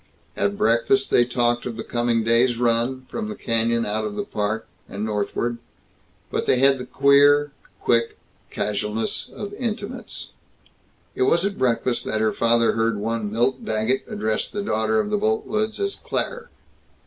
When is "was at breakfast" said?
11.29-12.03